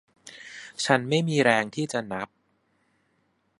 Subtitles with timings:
[0.85, 2.27] ฉันไม่มีแรงที่จะนับ